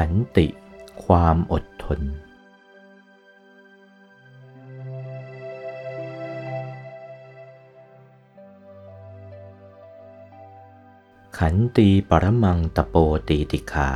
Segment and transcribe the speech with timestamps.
[0.00, 0.46] ขันติ
[1.04, 2.00] ความอดทน
[11.38, 12.94] ขันตีปรมังตะโป
[13.28, 13.90] ตีติขา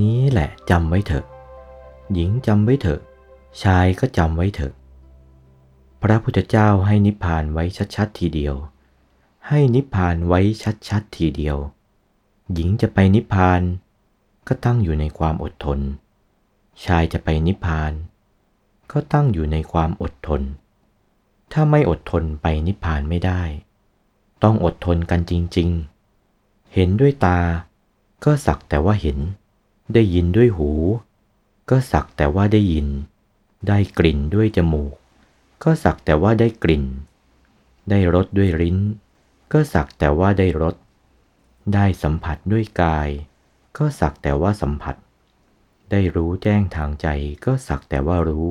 [0.00, 1.24] นี้แหละจำไว้เถอะ
[2.12, 3.00] หญิงจำไว้เถอะ
[3.62, 4.72] ชายก็จำไว้เถอะ
[6.02, 7.64] พระพุทธเจ้าให้นิพพานไว้
[7.96, 8.54] ชัดๆทีเดียว
[9.48, 10.40] ให้นิพพานไว้
[10.88, 11.56] ชัดๆทีเดียว
[12.54, 13.62] หญิงจะไปนิพพาน
[14.52, 15.80] ก็ตั้งอยู่ในความอดทน
[16.84, 17.92] ชายจะไปนิพพาน
[18.92, 20.42] ก็ตั้งอยู่ในความอดทน
[21.52, 23.42] ถ้าไม่อดทนไปนิพพานไม่ได้
[24.42, 25.70] ต้องอดทนกันจริง
[26.20, 27.40] ๆ เห็นด้วยตา
[28.24, 29.18] ก็สักแต่ว่าเห็น
[29.94, 30.70] ได้ยินด้วยหู
[31.70, 32.88] ก็สักแต่ว่าได้ยิน
[33.68, 34.94] ได้กลิ่นด้วยจมูก
[35.62, 36.84] ก็สักแต่ว่าได้กลิ่น
[37.90, 38.78] ได้รสด้วยลิ้น
[39.52, 40.74] ก็สักแต่ว่าได้รส
[41.74, 43.08] ได้สัมผัสด้วยกาย
[43.76, 44.96] ก็สักแต่ว่าสัมผัส
[45.90, 47.06] ได้รู้แจ้งทางใจ
[47.44, 48.48] ก็สักแต่ว่ารู้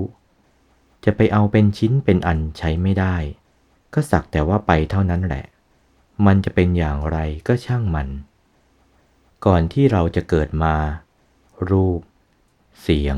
[1.06, 3.16] จะไปเอาเป็นชิ้นเป็นอันใช้ไม่ได้
[3.94, 5.45] ก็สักแต่ว่าไปเท่านั้นแหละ
[6.25, 8.08] มันจะเป็นอย่างไรก็ช่างมัน
[9.45, 10.75] ก่อนที่เราจะเกิดมา
[11.70, 12.02] รูป
[12.81, 13.17] เสียง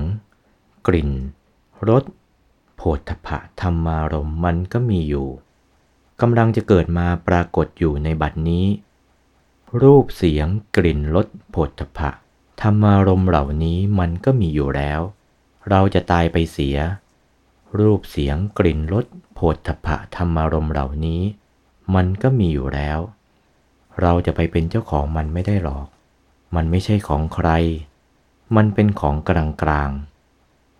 [0.87, 1.11] กลิ่น
[1.89, 2.03] รส
[2.75, 5.27] โผฏฐพะธรรมารมมันก็มีอยู่
[6.21, 8.65] กำลังจะเกิดมาปรากฏอยู่ในบัดนี้
[9.79, 12.09] รูปเสียงกลิ่นรสผลทพะ
[12.61, 15.01] ธรรมารมเหล่านี้มันก็มีอยู่แล้ว
[15.69, 16.77] เราจะตายไปเสีย
[17.79, 19.05] รูปเสียงกลิ่นรส
[19.37, 21.21] ผฏฐพะธรรมารมเหล่านี้
[21.95, 22.99] มันก็มีอยู่แล้ว
[24.01, 25.87] เราจะไปเป็นเจ้าของมันไม่ได้หรอก
[26.55, 27.49] มันไม่ใช่ของใคร
[28.55, 29.91] มันเป็นของกลางกลาง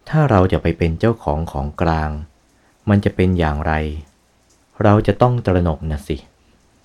[0.10, 2.10] ถ้าเราจะไปเป็นเจ้าของของกลาง
[2.90, 3.74] มันจะเป็นอย่างไร
[4.84, 6.18] เราจะต้องตระหนกนะสิ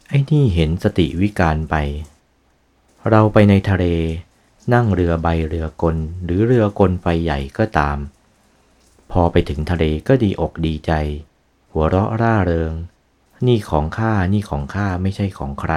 [0.08, 1.74] ไอ้นี่เห็นสติวิการไป
[3.10, 3.84] เราไปในทะเล
[4.72, 7.98] นั่งเรือใบเรือกลหรือเรือกลไฟใหญ่ก็ตาม
[9.12, 10.92] พอไปถึงทะเลก็ดีอกดีใจ
[11.72, 12.72] หัวเราะร่าเริง
[13.46, 15.74] นี่ของข้านี่ของข้าไม่ใช่ของใคร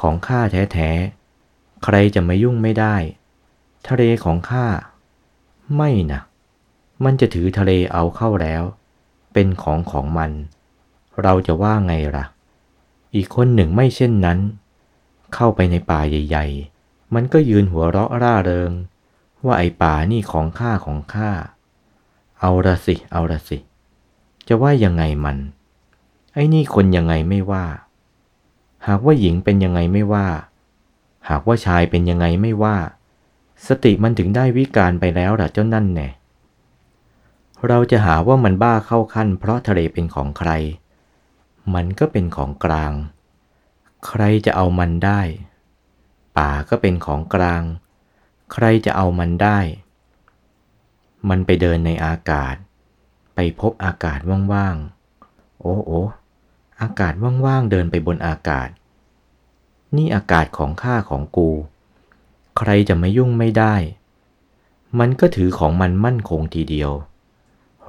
[0.00, 0.40] ของข้า
[0.72, 2.96] แท้ๆ ใครจะมายุ่งไม่ได้
[3.88, 4.66] ทะเลของข้า
[5.76, 6.20] ไม่นะ
[7.04, 8.62] มันจะถือทะเลเอาเข้าแล้ว
[9.32, 10.30] เป็นของของมัน
[11.22, 12.24] เราจะว่าไงละ่ะ
[13.14, 14.38] อีกคนหนึ่งไม่เช่นนั้น
[15.34, 16.46] เข้าไปในป่าใหญ่
[16.80, 18.72] ๆ มันก็ยืนหัวเราะร่าเริง
[19.44, 21.30] ว่าไอ้ป่านี่ของข้าของข้า
[22.40, 23.58] เอาละสิ เอาละสิ
[24.48, 25.38] จะว่ายังไงมัน
[26.34, 27.66] ไอ้นี่คนยังไงไม่ว่า
[28.86, 30.26] หากว่าหญิงเป็นยังไงไม่ว่า
[31.28, 32.76] หากว่าชายเป็นยังไงไม่ว่า
[33.66, 36.08] สติมันถึงได้วิการไปแล้วล่ะเจ้านั่นแน่
[37.68, 40.50] เราจะหาว่ามันบ้าเข้าขั้นเพราะทะเลเป็นของใคร
[41.74, 42.92] มันก็เป็นของกลาง
[44.06, 45.20] ใครจะเอามันได้
[46.38, 47.62] ป่าก็เป็นของกลาง
[48.52, 49.58] ใครจะเอามันได้
[51.28, 52.54] มันไปเดินในอากาศ
[53.34, 54.18] ไปพบอากาศ
[54.52, 55.90] ว่างๆ โอ้โอ
[56.80, 57.12] อากาศ
[57.46, 58.68] ว่างๆ เดินไปบนอากาศ
[59.96, 61.50] นี่อากาศของข้าของกู
[62.58, 63.74] ใครจะไม่ยุ่งไม่ได้
[64.98, 66.90] มันก็ถือของมันมั่นคงทีเดียว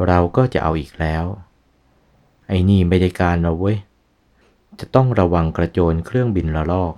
[0.07, 1.25] เราก็จะเอาอีกแล้ว
[2.47, 3.77] ไอ้นี่ไม่ได้การเราเว้ย
[4.79, 6.93] จะต้องระวังกระโจนเครื่องบินละลอก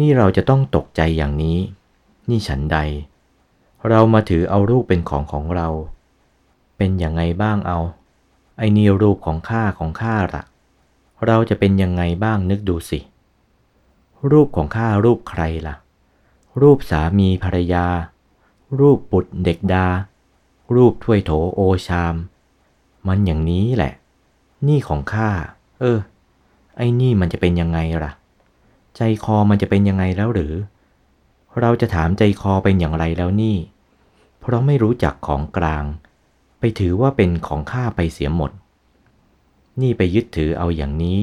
[0.00, 1.58] นี่เราจะต้องตกใจอย่างนี้
[2.28, 2.78] นี่ฉันใด
[3.88, 5.68] เรามาถือเอารูปเป็นของของเรา
[6.76, 7.78] เป็นอย่างไงบ้างเอา
[8.58, 10.42] ไอ้นี่รูปของข้าของข้าละ
[11.26, 13.00] เราจะเป็นยังไงบ้างนึกดูสิ
[14.30, 15.76] รูปของข้ารูปใครละ่ะ
[16.60, 17.86] รูปสามีภรรยา
[18.80, 19.86] รูปปุตรเด็กดา
[20.74, 22.14] รูปถ้วยโถโอชาม
[23.06, 23.92] มันอย่างนี้แหละ
[24.66, 25.30] นี่ของข้า
[25.80, 25.98] เออ
[26.76, 28.12] ไอ้นี่มันจะเป็นยังไงล่ะ
[28.96, 30.54] ใจคอมันจะเป็นยังไงแล้วหรือ
[31.60, 33.56] เราจะถามใจคอเป็นอย่างไรแล้วนี่
[34.40, 35.84] เพราะไม่รู้จักของกลาง
[36.58, 38.50] ไปถือว่าเป็นของข้าไปเสียหมด
[39.80, 41.18] นี่ไปยึดถือเอาอย่างนี้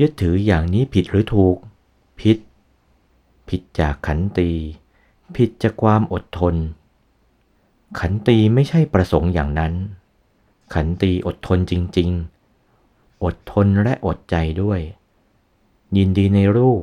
[0.00, 1.56] ยึดถืออย่างนี้ผิดหรือถูก
[2.20, 2.38] ผิด
[3.48, 4.50] ผิดจากขันตี
[5.36, 6.54] ผิดจากความอดทน
[8.00, 9.72] ขันตีไม่ใช่ประสงค์อย่างนั้น
[10.74, 12.35] ขันตีอดทนจริงๆ
[13.24, 14.80] อดทนและอดใจด้วย
[15.96, 16.82] ยินดีในรูป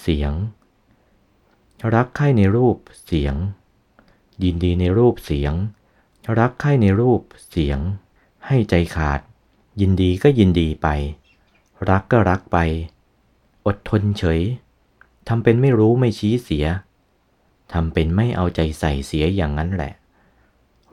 [0.00, 0.32] เสียง
[1.94, 2.76] รักใคร่ในรูป
[3.06, 3.34] เสียง
[4.44, 5.54] ยินดีในรูปเสียง
[6.38, 7.20] รักใคร่ในรูป
[7.50, 7.78] เสียง
[8.46, 9.20] ให้ใจขาด
[9.80, 10.88] ยินดีก็ยินดีไป
[11.90, 12.58] รักก็รักไป
[13.66, 14.40] อดทนเฉย
[15.28, 16.66] ทำเป็นไม่รู้ไม่ชี้เสีย
[17.72, 19.92] ทำเป็นไม่เอาใจใส่เสียอย่างนั้นแหละ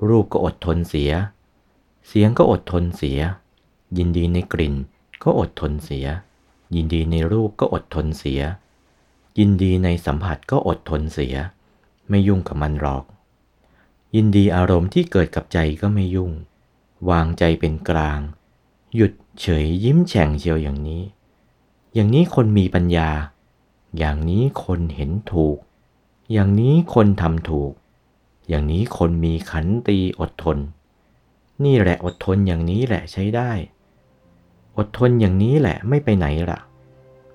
[0.07, 1.12] รูปก็อดทนเสีย
[2.07, 3.19] เสียงก็อดทนเสีย
[3.98, 4.76] ยินดีในกลิ่น
[5.24, 6.08] ก็อดทนเสีย
[6.76, 8.42] ยินดีในรูปก็อดทนเสีย
[9.40, 11.36] ยินดีในสัมผัสก็อดทนเสีย
[12.10, 13.04] ไม่ยุ่งกับมันหรอก
[14.16, 16.32] ยินดีอารมณ์ที่เกิดกับใจก็ไม่ยุ่ง
[17.10, 18.20] วางใจเป็นกลาง
[18.96, 19.12] หยุด
[19.42, 21.04] เฉยยิ้มแฉ่งเชียวอย่างนี้
[21.94, 23.10] อย่างนี้คนมีปัญญา
[23.98, 25.58] อย่างนี้คนเห็นถูก
[26.34, 27.72] อย่างนี้คนทำถูก
[28.50, 30.58] อย่างนี้คนมีขันตีอดทน
[31.64, 33.52] นี่แหละอดทนอย่างนี้แหละใช้ได้
[34.77, 36.60] อดทนอย่างนี้แหละไม่ไปไหนละ่ะ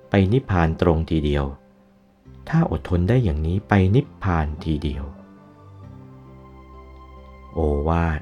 [0.09, 1.45] ไปนิพพานตรงทีเดียว
[2.49, 5.03] ถ้าอดทนได้อย่างนี้ไปนิพพานทีเดียว
[7.53, 8.21] โอวาท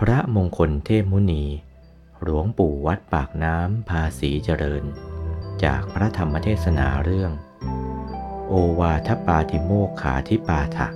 [0.00, 1.44] พระมงคลเทพมุนี
[2.22, 4.84] หลวงปู่วัดปากน้ำภาษีเจริญ
[5.64, 7.32] จากพระธรรมเทศนาเรื่อง
[8.48, 10.88] โอวาทปาติโมกขาทิปาถะ